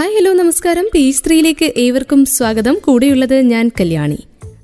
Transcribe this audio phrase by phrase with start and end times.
[0.00, 0.88] Hi hello നമസ്കാരം.
[0.94, 2.78] Page ത്രീയിലേക്ക് ഏവർക്കും സ്വാഗതം.
[2.84, 4.18] കൂടെയുള്ളത് ഞാൻ കല്യാണി.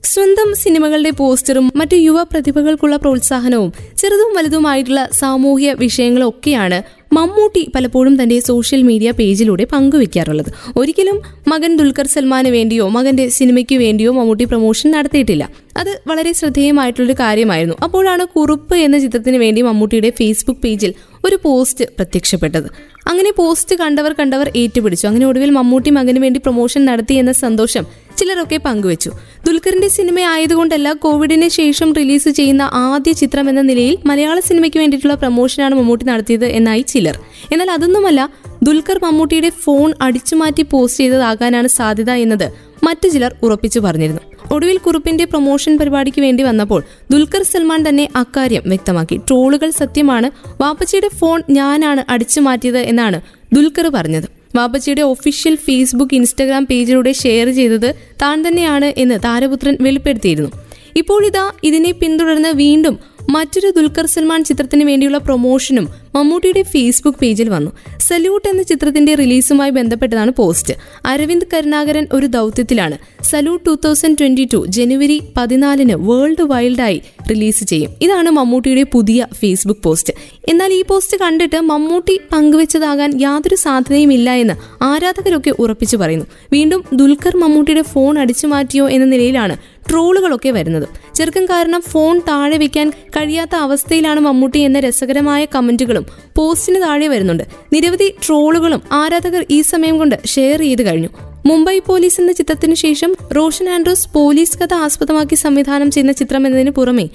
[0.05, 6.83] സ്വന്തം സിനിമകളുടെ പോസ്റ്ററും മറ്റു യുവ പ്രതിഭകൾക്കുള്ള പ്രോത്സാഹനവും ചെറുതും വലുതുമായിട്ടുള്ള സാമൂഹ്യ വിഷയങ്ങളൊക്കെയാണ്
[7.13, 10.47] മമ്മൂട്ടി പലപ്പോഴും തന്റെ സോഷ്യൽ മീഡിയ പേജിലൂടെ പങ്കുവെക്കാറുള്ളത്.
[10.77, 15.51] ഒരിക്കലും മകൻ ദുൽഖർ സൽമാന് വേണ്ടിയോ മകന്റെ സിനിമയ്ക്ക് വേണ്ടിയോ മമ്മൂട്ടി പ്രൊമോഷൻ നടത്തിയിട്ടില്ല.
[15.77, 17.77] അത് വളരെ ശ്രദ്ധേയമായിട്ടുള്ളൊരു കാര്യമായിരുന്നു.
[17.85, 20.95] അപ്പോഴാണ് കുറുപ്പ് എന്ന ചിത്രത്തിന് വേണ്ടി മമ്മൂട്ടിയുടെ ഫേസ്ബുക്ക് പേജിൽ
[21.25, 22.67] ഒരു പോസ്റ്റ് പ്രത്യക്ഷപ്പെട്ടത്.
[23.09, 25.07] അങ്ങനെ പോസ്റ്റ് കണ്ടവർ കണ്ടവർ ഏറ്റുപിടിച്ചു.
[25.07, 27.87] അങ്ങനെ ഒടുവിൽ മമ്മൂട്ടി മകന് വേണ്ടി പ്രൊമോഷൻ നടത്തി എന്ന സന്തോഷം
[28.19, 29.11] ചിലരൊക്കെ പങ്കുവച്ചു.
[29.47, 35.75] ദുൽഖറിന്റെ സിനിമ ആയതുകൊണ്ടല്ല കോവിഡിന് ശേഷം റിലീസ് ചെയ്യുന്ന ആദ്യ ചിത്രം എന്ന നിലയിൽ മലയാള സിനിമയ്ക്ക് വേണ്ടിയിട്ടുള്ള പ്രൊമോഷനാണ്
[35.75, 37.19] മമ്മൂട്ടി നടത്തിയത് എന്നായി ചിലർ.
[37.53, 38.31] എന്നാൽ അതൊന്നുമല്ല
[38.63, 42.53] ദുൽഖർ മമ്മൂട്ടിയുടെ ഫോൺ അടിച്ചുമാറ്റി പോസ്റ്റ് ചെയ്തതാകാനാണ് സാധ്യത എന്നത്
[42.85, 44.21] മറ്റു ചിലർ ഉറപ്പിച്ചു പറഞ്ഞിരുന്നു.
[44.53, 49.17] ഒടുവിൽ കുറുപ്പിന്റെ പ്രൊമോഷൻ പരിപാടിക്ക് വേണ്ടി വന്നപ്പോൾ ദുൽഖർ സൽമാൻ തന്നെ അക്കാര്യം വ്യക്തമാക്കി.
[49.17, 50.31] ട്രോളുകൾ സത്യമാണ്.
[50.61, 53.21] വാപ്പച്ചിയുടെ ഫോൺ ഞാനാണ് അടിച്ചു മാറ്റിയത് എന്നാണ്
[53.55, 54.29] ദുൽഖർ പറഞ്ഞത്.
[54.57, 60.51] വാപ്പച്ചിയുടെ ഒഫീഷ്യൽ ഫേസ്ബുക്ക് ഇൻസ്റ്റഗ്രാം പേജിലൂടെ ഷെയർ ചെയ്തത് താൻ തന്നെയാണ് എന്ന് താരപുത്രൻ വെളിപ്പെടുത്തിയിരുന്നു.
[60.97, 62.99] ഇപ്പോഴിതാ ഇതിനെ പിന്തുടർന്ന് വീണ്ടും
[63.31, 67.71] മറ്റൊരു ദുൽഖർ സൽമാൻ ചിത്രത്തിന് വേണ്ടിയുള്ള പ്രൊമോഷനും മമ്മൂട്ടിയുടെ ഫേസ്ബുക്ക് പേജിൽ വന്നു.
[67.99, 70.75] സല്യൂട്ട് എന്ന ചിത്രത്തിന്റെ റിലീസുമായി ബന്ധപ്പെട്ടതാണ് പോസ്റ്റ്.
[71.07, 72.99] അരവിന്ദ് കരുണാകരൻ ഒരു ദൗത്യത്തിലാണ്.
[73.23, 77.91] Salute two thousand twenty two January പതിനാലിന് വേൾഡ് വൈൽഡായി റിലീസ് ചെയ്യും.
[78.03, 80.15] ഇതാണ് മമ്മൂട്ടിയുടെ പുതിയ ഫേസ്ബുക്ക് പോസ്റ്റ്.
[80.49, 86.27] എന്നാൽ ഈ പോസ്റ്റ് കണ്ടിട്ട് മമ്മൂട്ടി പങ്കുവച്ചതാകാൻ യാതൊരു സാധ്യതയും ഇല്ല എന്ന് ആരാധകരൊക്കെ ഉറപ്പിച്ചു പറയുന്നു.
[86.53, 89.57] വീണ്ടും ദുൽഖർ മമ്മൂട്ടിയുടെ ഫോൺ അടിച്ചു മാറ്റിയോ എന്ന നിലയിലാണ്
[89.89, 90.89] ട്രോളുകളൊക്കെ വരുന്നത്.
[91.15, 97.45] ചെറുക്കം കാരണം ഫോൺ താഴെ വെക്കാൻ കഴിയാത്ത അവസ്ഥയിലാണ് മമ്മൂട്ടി എന്ന രസകരമായ കമന്റുകളും പോസ്റ്റിന് താഴെ വരുന്നുണ്ട്.
[97.73, 101.09] നിരവധി ട്രോളുകളും ആരാധകർ ഈ സമയം കൊണ്ട് ഷെയർ ചെയ്ത് കഴിഞ്ഞു.
[101.47, 107.09] മുംബൈ പോലീസ് എന്ന ചിത്രത്തിനു ശേഷം റോഷൻ ആൻഡ്രോസ് പോലീസ് കഥ ആസ്പദമാക്കി സംവിധാനം ചെയ്യുന്ന ചിത്രം എന്നതിന് പുറമെ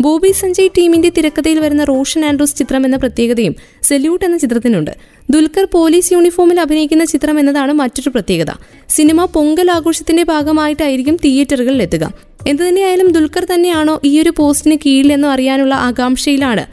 [0.00, 4.90] ബോബി സഞ്ജയ് ടീമിന്റെ തിരക്കഥയിൽ വരുന്ന റോഷൻ ആൻഡ്രൂസ് ചിത്രം എന്ന പ്രത്യേകതയും സെല്യൂട്ട് എന്ന ചിത്രത്തിനുണ്ട്.
[5.30, 8.50] ദുൽഖർ പോലീസ് യൂണിഫോമിൽ അഭിനയിക്കുന്ന ചിത്രം എന്നതാണ് മറ്റൊരു പ്രത്യേകത.
[8.88, 12.12] സിനിമ പൊങ്കൽ ആഘോഷത്തിന്റെ ഭാഗമായിട്ടായിരിക്കും തിയേറ്ററുകളിൽ എത്തുക.
[12.46, 16.66] എന്തുതന്നെയായാലും ദുൽഖർ തന്നെയാണോ ഈ ഒരു പോസ്റ്റിന് കീഴിലെന്നോ അറിയാനുള്ള ആകാംക്ഷയിലാണ്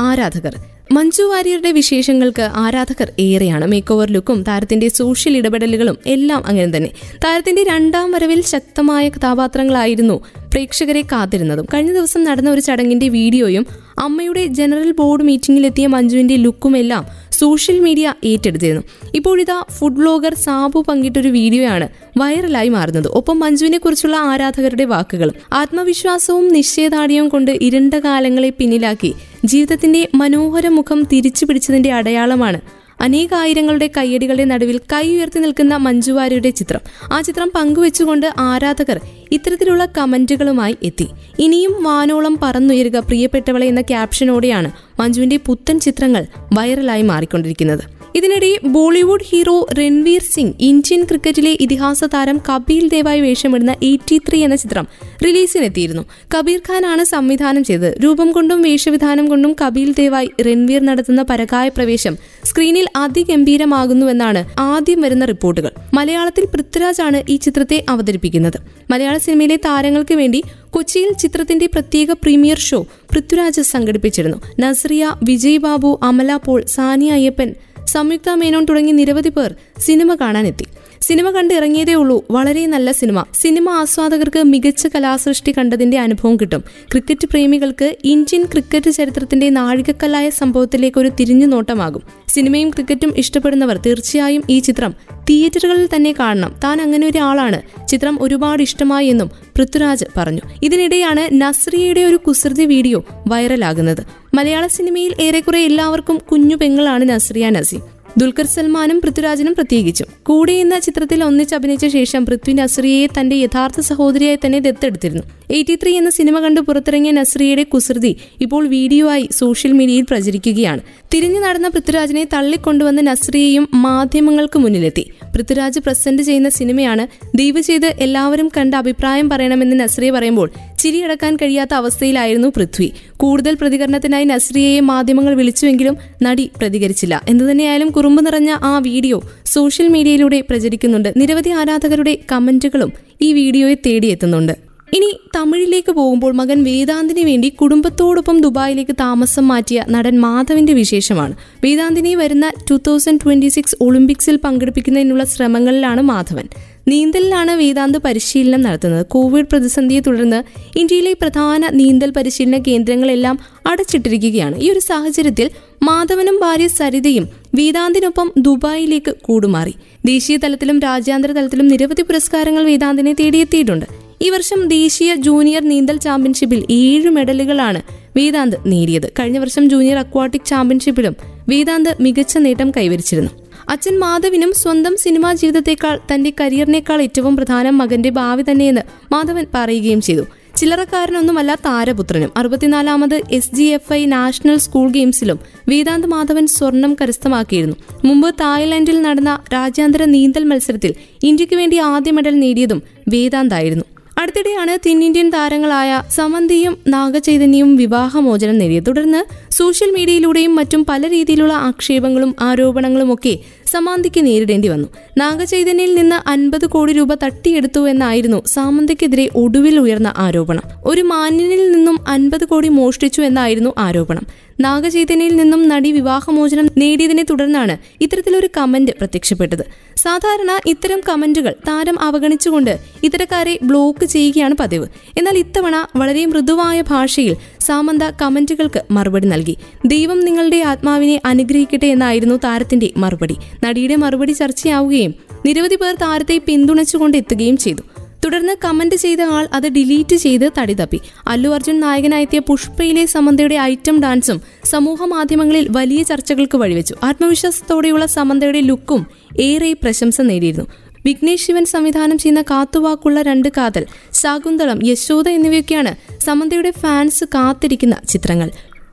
[0.00, 0.56] ആരാധകർ.
[0.90, 6.90] മഞ്ജു വാര്യരുടെ വിശേഷങ്ങൾക്ക് ആരാധകർ ഏറെയാണ് മേക്ക് ഓവർ ലുക്കും താരത്തിന്റെ സോഷ്യൽ ഇടപെടലുകളും എല്ലാം അങ്ങനെ തന്നെ.
[7.24, 10.16] താരത്തിന്റെ രണ്ടാം വരവിൽ ശക്തമായ കഥാപാത്രങ്ങളായിരുന്നു
[10.52, 11.66] പ്രേക്ഷകരെ കാത്തിരുന്നതും.
[11.74, 13.66] കഴിഞ്ഞ ദിവസം നടന്ന ഒരു ചടങ്ങിന്റെ വീഡിയോയും
[13.98, 17.04] അമ്മയുടെ ജനറൽ ബോർഡ് മീറ്റിംഗിലെത്തിയ മഞ്ജുവിന്റെ ലുക്കുമെല്ലാം
[17.40, 18.82] സോഷ്യൽ മീഡിയ ഏറ്റെടുത്തിരുന്നു.
[19.14, 21.86] ഇപ്പോഴിതാ ഫുഡ് ബ്ലോഗർ സാബു പങ്കിട്ടൊരു വീഡിയോയാണ്
[22.18, 23.08] വൈറലായി മാറുന്നത്.
[23.08, 29.12] ഒപ്പം മഞ്ജുവിനെ കുറിച്ചുള്ള ആരാധകരുടെ വാക്കുകളും ആത്മവിശ്വാസവും നിശ്ചയദാർഢ്യവും കൊണ്ട് ഇരണ്ട കാലങ്ങളെ പിന്നിലാക്കി
[29.44, 32.60] ജീവിതത്തിന്റെ മനോഹര മുഖം തിരിച്ചു പിടിച്ചതിന്റെ അടയാളമാണ്
[33.00, 36.80] അനേകായിരങ്ങളുടെ കയ്യടികളുടെ നടുവിൽ കൈ ഉയർത്തി നിൽക്കുന്ന മഞ്ജുവാരിയുടെ ചിത്രം.
[37.12, 39.00] ആ ചിത്രം പങ്കുവെച്ചുകൊണ്ട് ആരാധകർ
[39.32, 41.08] ഇത്തരത്തിലുള്ള കമന്റുകളുമായി എത്തി.
[41.38, 47.95] ഇനിയും വാനോളം പറന്നുയരുക പ്രിയപ്പെട്ടവളെ എന്ന ക്യാപ്ഷനോടെയാണ് മഞ്ജുവിന്റെ പുത്തൻ ചിത്രങ്ങൾ വൈറലായി മാറിക്കൊണ്ടിരിക്കുന്നത്.
[48.18, 54.56] ഇതിനിടെ Bollywood hero Ranveer Singh Indian ക്രിക്കറ്റിലെ ഇതിഹാസ താരം കപിൽ ദേവായി വേഷമിടുന്ന എയ്റ്റി ത്രീ എന്ന
[54.56, 54.86] ചിത്രം
[55.24, 56.04] റിലീസിനെത്തിയിരുന്നു.
[56.34, 57.96] കബീർ ഖാനാണ് സംവിധാനം ചെയ്തത്.
[58.04, 65.70] രൂപം കൊണ്ടും വേഷവിധാനം കൊണ്ടും കപിൽ ദേവായി രൺവീർ നടത്തുന്ന പരകായ പ്രവേശം സ്ക്രീനിൽ അതിഗംഭീരമാകുന്നുവെന്നാണ് ആദ്യം വരുന്ന റിപ്പോർട്ടുകൾ.
[65.94, 68.58] മലയാളത്തിൽ പൃഥ്വിരാജാണ് ഈ ചിത്രത്തെ അവതരിപ്പിക്കുന്നത്.
[68.90, 72.80] മലയാള സിനിമയിലെ താരങ്ങൾക്ക് വേണ്ടി കൊച്ചിയിൽ ചിത്രത്തിന്റെ പ്രത്യേക പ്രീമിയർ ഷോ
[73.12, 74.38] പൃഥ്വിരാജ് സംഘടിപ്പിച്ചിരുന്നു.
[74.60, 77.50] നസ്രിയ വിജയ് ബാബു അമല പോൾ സാനിയ അയ്യപ്പൻ
[77.96, 80.66] സംയുക്ത മേനോൻ തുടങ്ങി നിരവധി പേർ സിനിമ കാണാനെത്തി.
[81.00, 82.24] സിനിമ കണ്ട് ഇറങ്ങിയതേ ഉള്ളൂ.
[82.30, 83.24] വളരെ നല്ല സിനിമ.
[83.34, 86.64] സിനിമ ആസ്വാദകർക്ക് മികച്ച കലാസൃഷ്ടി കണ്ടതിന്റെ അനുഭവം കിട്ടും.
[86.92, 94.58] ക്രിക്കറ്റ് പ്രേമികൾക്ക് ഇന്ത്യൻ ക്രിക്കറ്റ് ചരിത്രത്തിന്റെ നാഴികക്കല്ലായ സംഭവത്തിലേക്ക് ഒരു തിരിഞ്ഞു നോട്ടമാകും സിനിമയും ക്രിക്കറ്റും ഇഷ്ടപ്പെടുന്നവർ തീർച്ചയായും ഈ
[94.58, 94.94] ചിത്രം
[95.30, 96.54] തിയേറ്ററുകളിൽ തന്നെ കാണണം.
[96.64, 97.88] താൻ അങ്ങനെ ഒരാളാണ്.
[97.88, 100.40] ചിത്രം ഒരുപാട് ഇഷ്ടമായി എന്നും പൃഥ്വിരാജ് പറഞ്ഞു.
[100.62, 104.06] ഇതിനിടെയാണ് നസ്രിയയുടെ ഒരു കുസൃതി വീഡിയോ വൈറലാകുന്നത്.
[104.34, 107.95] മലയാള സിനിമയിൽ ഏറെക്കുറെ എല്ലാവർക്കും കുഞ്ഞു പെങ്ങളാണ് നസ്രിയ നസീം.
[108.18, 110.06] ദുൽഖർ സൽമാനും പൃഥ്വിരാജിനും പ്രത്യേകിച്ചും.
[110.22, 115.22] കൂടെ എന്ന ചിത്രത്തിൽ ഒന്നിച്ച് അഭിനയിച്ച ശേഷം പൃഥ്വി നസ്രിയെ തന്റെ യഥാർത്ഥ സഹോദരിയായി തന്നെ ദത്തെടുത്തിരുന്നു.
[115.50, 120.80] എയ്റ്റി ത്രീ എന്ന സിനിമ കണ്ട് പുറത്തിറങ്ങിയ നസ്രിയയുടെ കുസൃതി ഇപ്പോൾ വീഡിയോ ആയി സോഷ്യൽ മീഡിയയിൽ പ്രചരിക്കുകയാണ്.
[121.14, 125.04] തിരിഞ്ഞു നടന്ന പൃഥ്വിരാജിനെ തള്ളിക്കൊണ്ടുവന്ന നസ്രിയയും മാധ്യമങ്ങൾക്ക് മുന്നിലെത്തി.
[125.34, 130.50] പൃഥ്വിരാജ് പ്രസന്റ് ചെയ്യുന്ന സിനിമയാണ് ദയവ് ചെയ്ത് എല്ലാവരും കണ്ട അഭിപ്രായം പറയണമെന്ന് നസ്രിയ പറയുമ്പോൾ
[130.86, 132.88] ചിരിയടക്കാൻ കഴിയാത്ത അവസ്ഥയിലായിരുന്നു പൃഥ്വി.
[133.22, 137.14] കൂടുതൽ പ്രതികരണത്തിനായി നസ്രിയയെ മാധ്യമങ്ങൾ വിളിച്ചുവെങ്കിലും നടി പ്രതികരിച്ചില്ല.
[137.28, 139.18] എന്തുതന്നെയായാലും കുറുമ്പ് നിറഞ്ഞ ആ വീഡിയോ
[139.54, 141.10] സോഷ്യൽ മീഡിയയിലൂടെ പ്രചരിക്കുന്നുണ്ട്.
[141.16, 142.92] നിരവധി ആരാധകരുടെ കമന്റുകളും
[143.22, 144.54] ഈ വീഡിയോയെ തേടിയെത്തുന്നുണ്ട്.
[144.96, 151.34] ഇനി തമിഴിലേക്ക് പോകുമ്പോൾ മകൻ വേദാന്തിന് വേണ്ടി കുടുംബത്തോടൊപ്പം ദുബായിലേക്ക് താമസം മാറ്റിയ നടൻ മാധവിന്റെ വിശേഷമാണ്.
[151.64, 156.48] വേദാന്തിനെ വരുന്ന ടു തൗസൻഡ് ട്വന്റി സിക്സ് ഒളിമ്പിക്സിൽ പങ്കെടുപ്പിക്കുന്നതിനുള്ള ശ്രമങ്ങളിലാണ് മാധവൻ.
[156.88, 159.06] നീന്തലിലാണ് വേദാന്ത് പരിശീലനം നടത്തുന്നത്.
[159.06, 160.42] കോവിഡ് പ്രതിസന്ധിയെ തുടർന്ന്
[160.78, 164.56] ഇന്ത്യയിലെ പ്രധാന നീന്തൽ പരിശീലന കേന്ദ്രങ്ങളെല്ലാം അടച്ചിട്ടിരിക്കുകയാണ്.
[164.60, 165.50] ഈ ഒരു സാഹചര്യത്തിൽ
[165.82, 169.74] മാധവനും ഭാര്യ സരിതയും വേദാന്തിനൊപ്പം ദുബായിലേക്ക് കൂടുമാറി.
[170.06, 173.84] ദേശീയ തലത്തിലും രാജ്യാന്തര തലത്തിലും നിരവധി പുരസ്കാരങ്ങൾ വേദാന്തിനെ തേടിയെത്തിയിട്ടുണ്ട്.
[174.22, 177.82] ഈ വർഷം ദേശീയ ജൂനിയർ നീന്തൽ ചാമ്പ്യൻഷിപ്പിൽ ഏഴ് മെഡലുകളാണ്
[178.16, 179.12] വേദാന്ത് നേടിയത്.
[179.20, 181.16] കഴിഞ്ഞ വർഷം ജൂനിയർ അക്വാട്ടിക് ചാമ്പ്യൻഷിപ്പിലും
[181.48, 183.45] വേദാന്ത് മികച്ച നേട്ടം കൈവരിച്ചിരുന്നു.
[183.68, 188.80] അച്ഛൻ മാധവിനും സ്വന്തം സിനിമാ ജീവിതത്തെക്കാൾ തന്റെ കരിയറിനേക്കാൾ ഏറ്റവും പ്രധാനം മകന്റെ ഭാവി തന്നെയെന്ന്
[189.12, 190.24] മാധവൻ പറയുകയും ചെയ്തു.
[190.56, 192.30] ചില്ലറക്കാരനൊന്നുമല്ല താരപുത്രനും.
[192.36, 197.76] അറുപത്തിനാലാമത് S G F I national school ഗെയിംസിലും Vedaant Madhavan സ്വർണം കരസ്ഥമാക്കിയിരുന്നു.
[198.04, 203.84] മുമ്പ് തായ്ലാന്റിൽ നടന്ന രാജ്യാന്തര നീന്തൽ മത്സരത്തിൽ ഇന്ത്യയ്ക്ക് വേണ്ടി ആദ്യ മെഡൽ നേടിയതും വേദാന്തായിരുന്നു.
[204.18, 208.86] അടുത്തിടെയാണ് തെന്നിന്ത്യൻ താരങ്ങളായ സമന്തിയും നാഗചൈതന്യവും വിവാഹമോചനം നേടിയത്.
[208.86, 214.88] തുടർന്ന് സോഷ്യൽ മീഡിയയിലൂടെയും മറ്റും പല രീതിയിലുള്ള ആക്ഷേപങ്ങളും ആരോപണങ്ങളും ഒക്കെ സമാന്തിക്ക് നേരിടേണ്ടി വന്നു.
[215.18, 220.62] നാഗചൈതന്യയിൽ നിന്ന് അൻപത് കോടി രൂപ തട്ടിയെടുത്തു എന്നായിരുന്നു സാമന്തയ്ക്കെതിരെ ഒടുവിൽ ഉയർന്ന ആരോപണം.
[220.84, 224.26] ഒരു മാന്യനിൽ നിന്നും അൻപത് കോടി മോഷ്ടിച്ചു എന്നായിരുന്നു ആരോപണം.
[224.60, 229.62] നാഗചൈതന്യയിൽ നിന്നും നടി വിവാഹമോചനം നേടിയതിനെ തുടർന്നാണ് ഇത്തരത്തിലൊരു കമന്റ് പ്രത്യക്ഷപ്പെട്ടത്.
[229.96, 234.86] സാധാരണ ഇത്തരം കമന്റുകൾ താരം അവഗണിച്ചുകൊണ്ട് ഇത്തരക്കാരെ ബ്ലോക്ക് ചെയ്യുകയാണ് പതിവ്.
[235.18, 239.56] എന്നാൽ ഇത്തവണ വളരെ മൃദുവായ ഭാഷയിൽ സാമന്ത കമന്റുകൾക്ക് മറുപടി നൽകി.
[239.86, 243.36] ദൈവം നിങ്ങളുടെ ആത്മാവിനെ അനുഗ്രഹിക്കട്ടെ എന്നായിരുന്നു താരത്തിന്റെ മറുപടി.
[243.64, 245.14] നടിയുടെ മറുപടി ചർച്ചയാവുകയും
[245.46, 247.95] നിരവധി പേർ താരത്തെ പിന്തുണച്ചുകൊണ്ട് എത്തുകയും ചെയ്തു.
[248.26, 251.00] തുടർന്ന് കമന്റ് ചെയ്ത ആൾ അത് ഡിലീറ്റ് ചെയ്ത് തടി തപ്പി.
[251.28, 256.94] അല്ലു അർജുൻ നായകനായെത്തിയ പുഷ്പയിലെ സമന്തയുടെ ഐറ്റം ഡാൻസും സമൂഹ മാധ്യമങ്ങളിൽ വലിയ ചർച്ചകൾക്ക് വഴിവെച്ചു.
[257.02, 259.06] ആത്മവിശ്വാസത്തോടെയുള്ള സമന്തയുടെ ലുക്കും
[259.40, 260.66] ഏറെ പ്രശംസ നേടിയിരുന്നു.
[261.04, 268.50] വിഘ്നേഷ് ശിവൻ സംവിധാനം ചെയ്യുന്ന കാത്തുവാക്കുള്ള രണ്ട് കാതൽ ശാകുന്തളം യശോദ എന്നിവയൊക്കെയാണ് സമന്തയുടെ ഫാൻസ് കാത്തിരിക്കുന്ന ചിത്രങ്ങൾ.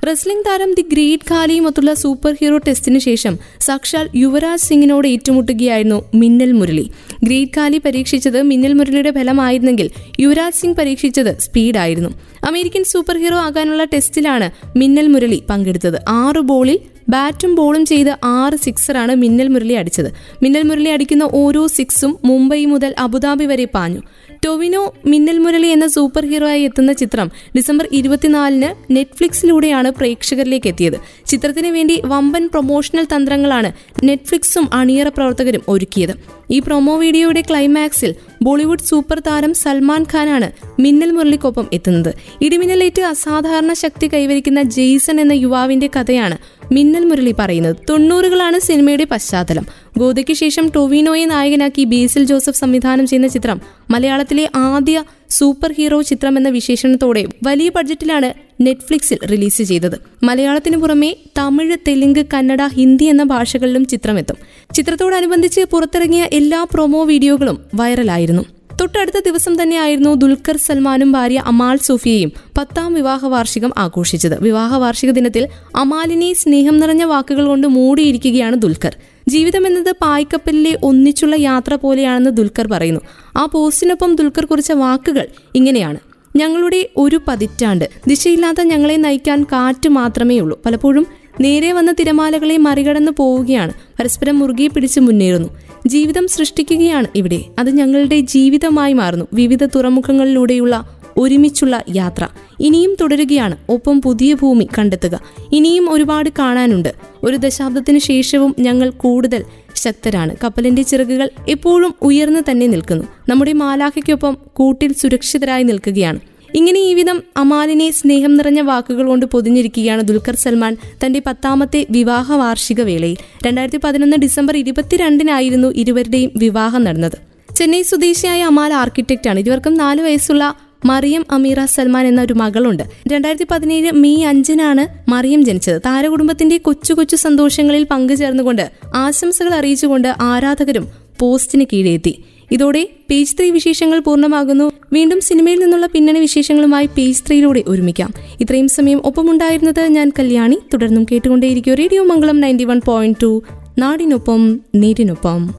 [0.08, 3.34] റെസ്ലിംഗ് താരം ദി ഗ്രേറ്റ് ഖാലിയുമൊത്തുള്ള സൂപ്പർ ഹീറോ ടെസ്റ്റിന് ശേഷം
[3.68, 6.86] സാക്ഷാൽ യുവരാജ് സിംഗിനോട് ഏറ്റുമുട്ടുകയായിരുന്നു മിന്നൽ മുരളി.
[7.26, 9.90] ഗ്രേറ്റ് ഖാലി പരീക്ഷിച്ചത് മിന്നൽ മുരളിയുടെ ഫലമായിരുന്നെങ്കിൽ
[10.20, 12.10] യുവരാജ് സിംഗ് പരീക്ഷിച്ചത് സ്പീഡായിരുന്നു.
[12.50, 15.98] അമേരിക്കൻ സൂപ്പർ ഹീറോ ആകാനുള്ള ടെസ്റ്റിലാണ് മിന്നൽ മുരളി പങ്കെടുത്തത്.
[16.24, 16.80] ആറ് ബോളിൽ
[17.10, 20.10] ബാറ്റും ബോളും ചെയ്ത് ആറ് സിക്സറാണ് മിന്നൽ മുരളി അടിച്ചത്.
[20.44, 24.02] മിന്നൽ മുരളി അടിക്കുന്ന ഓരോ സിക്സും മുംബൈ മുതൽ അബുദാബി വരെ പാഞ്ഞു.
[24.46, 30.98] ടൊവിനോ മിന്നൽ മുരളി എന്ന സൂപ്പർ ഹീറോ ആയി എത്തുന്ന ചിത്രം ഡിസംബർ ഇരുപത്തിനാലിന് നെറ്റ്ഫ്ലിക്സിലൂടെയാണ് പ്രേക്ഷകരിലേക്ക് എത്തിയത്.
[31.28, 33.70] ചിത്രത്തിന് വേണ്ടി വമ്പൻ പ്രൊമോഷണൽ തന്ത്രങ്ങളാണ്
[34.08, 36.14] നെറ്റ്ഫ്ലിക്സും അണിയറ പ്രവർത്തകരും ഒരുക്കിയത്.
[36.52, 38.12] ഈ പ്രൊമോ വീഡിയോയുടെ ക്ലൈമാക്സിൽ
[38.44, 40.48] ബോളിവുഡ് സൂപ്പർ താരം സൽമാൻ ഖാനാണ്
[40.82, 42.12] മിന്നൽ മുരളിക്കൊപ്പം എത്തുന്നത്.
[42.42, 46.38] ഇടിമിന്നലേറ്റ് അസാധാരണ ശക്തി കൈവരിക്കുന്ന ജെയ്സൺ എന്ന യുവാവിന്റെ കഥയാണ്
[46.72, 47.76] മിന്നൽ മുരളി പറയുന്നത്.
[47.90, 49.66] തൊണ്ണൂറുകളാണ് സിനിമയുടെ പശ്ചാത്തലം.
[49.98, 55.04] ഗോതയ്ക്ക് ശേഷം ടൊവിനോയെ നായകനാക്കി ബേസിൽ ജോസഫ് സംവിധാനം ചെയ്യുന്ന ചിത്രം മലയാളത്തിലെ ആദ്യ
[55.38, 58.30] സൂപ്പർ ഹീറോ ചിത്രം എന്ന വിശേഷണത്തോടെ വലിയ ബഡ്ജറ്റിലാണ്
[58.62, 59.98] നെറ്റ്ഫ്ലിക്സിൽ റിലീസ് ചെയ്തത്.
[60.24, 64.38] മലയാളത്തിനു പുറമെ തമിഴ് തെലുങ്ക് കന്നഡ ഹിന്ദി എന്ന ഭാഷകളിലും ചിത്രമെത്തും.
[64.76, 68.44] ചിത്രത്തോടനുബന്ധിച്ച് പുറത്തിറങ്ങിയ എല്ലാ പ്രൊമോ വീഡിയോകളും വൈറലായിരുന്നു.
[68.82, 74.42] തൊട്ടടുത്ത ദിവസം തന്നെയായിരുന്നു ദുൽഖർ സൽമാനും ഭാര്യ അമാൽ സൂഫിയയും പത്താം വിവാഹ വാർഷികം ആഘോഷിച്ചത്.
[74.42, 78.96] വിവാഹ വാർഷിക ദിനത്തിൽ അമാലിനെ സ്നേഹം നിറഞ്ഞ വാക്കുകൾ കൊണ്ട് മൂടിയിരിക്കുകയാണ് ദുൽഖർ.
[79.30, 83.02] ജീവിതം എന്നത് പായ്ക്കപ്പലിലെ ഒന്നിച്ചുള്ള യാത്ര പോലെയാണെന്ന് ദുൽഖർ പറയുന്നു.
[83.38, 85.98] ആ പോസ്റ്റിനൊപ്പം ദുൽഖർ കുറിച്ച വാക്കുകൾ ഇങ്ങനെയാണ്.
[86.36, 90.62] ഞങ്ങളുടെ ഒരു പതിറ്റാണ്ട് ദിശയില്ലാത്ത ഞങ്ങളെ നയിക്കാൻ കാറ്റ് മാത്രമേ ഉള്ളൂ.
[90.66, 91.08] പലപ്പോഴും
[91.42, 93.74] നേരെ വന്ന തിരമാലകളെ മറികടന്ന് പോവുകയാണ്.
[94.00, 95.50] പരസ്പരം മുറുകെ പിടിച്ച് മുന്നേറുന്നു.
[95.88, 97.42] ജീവിതം സൃഷ്ടിക്കുകയാണ് ഇവിടെ.
[97.60, 99.26] അത് ഞങ്ങളുടെ ജീവിതമായി മാറുന്നു.
[99.34, 102.28] വിവിധ തുറമുഖങ്ങളിലൂടെയുള്ള ഒരുമിച്ചുള്ള യാത്ര.
[102.60, 103.58] ഇനിയും തുടരുകയാണ്.
[103.70, 105.20] ഒപ്പം പുതിയ ഭൂമി കണ്ടെത്തുക.
[105.52, 106.94] ഇനിയും ഒരുപാട് കാണാനുണ്ട്.
[107.24, 109.44] ഒരു ദശാബ്ദത്തിന് ശേഷവും ഞങ്ങൾ കൂടുതൽ
[109.76, 110.36] ശക്തരാണ്.
[110.44, 113.04] കപ്പലിന്റെ ചിറകുകൾ എപ്പോഴും ഉയർന്നു തന്നെ നിൽക്കുന്നു.
[113.30, 116.20] നമ്മുടെ മാലാഖയ്ക്കൊപ്പം കൂട്ടിൽ സുരക്ഷിതരായി നിൽക്കുകയാണ്.
[116.56, 122.82] ഇങ്ങനെ ഈ വിധം അമാലിനെ സ്നേഹം നിറഞ്ഞ വാക്കുകൾ കൊണ്ട് പൊതിഞ്ഞിരിക്കുകയാണ് ദുൽഖർ സൽമാൻ തന്റെ പത്താമത്തെ വിവാഹ വാർഷിക
[122.82, 123.18] വേളയിൽ.
[123.48, 127.18] രണ്ടായിരത്തി പതിനൊന്ന് ഡിസംബർ ഇരുപത്തിരണ്ടിനായിരുന്നു ഇരുവരുടെയും വിവാഹം നടന്നത്.
[127.56, 130.56] ചെന്നൈ സ്വദേശിയായ അമാൽ ആർക്കിടെക്റ്റാണ് ഇരുവർക്കും നാല് വയസ്സുള്ള
[130.86, 132.84] മറിയം അമീറ സൽമാൻ എന്ന ഒരു മകളുണ്ട്.
[133.08, 135.82] രണ്ടായിരത്തി പതിനേഴ് മെയ് അഞ്ചിനാണ് മറിയം ജനിച്ചത്.
[135.86, 144.72] താരകുടുംബത്തിന്റെ കൊച്ചു കൊച്ചു സന്തോഷങ്ങളിൽ പങ്കുചേർന്നുകൊണ്ട് ആശംസകൾ അറിയിച്ചുകൊണ്ട് ആരാധകരും പോസ്റ്റിന് കീഴെത്തി ഇതോടെ പേജ് ത്രീ വിശേഷങ്ങൾ പൂർണമാകുന്നു.
[144.94, 148.14] വീണ്ടും സിനിമയിൽ നിന്നുള്ള പിന്നണി വിശേഷങ്ങളുമായി പേജ് ത്രീയിലൂടെ ഒരുമിക്കാം.
[148.42, 150.58] ഇത്രയും സമയം ഒപ്പമുണ്ടായിരുന്നത് ഞാൻ കല്യാണി.
[150.74, 151.74] തുടർന്നും കേട്ടുകൊണ്ടേയിരിക്കും.
[151.74, 153.44] Radio Mangalam ninety one point two
[153.78, 155.50] നാടിനൊപ്പം നേരിനൊപ്പം.